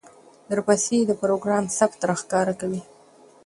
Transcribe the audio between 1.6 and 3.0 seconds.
ثبت راښکاره کوي،